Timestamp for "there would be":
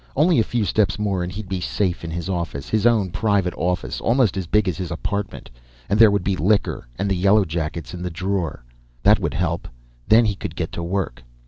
5.99-6.35